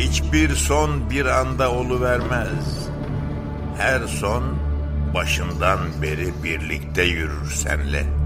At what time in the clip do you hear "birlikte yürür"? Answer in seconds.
6.44-7.50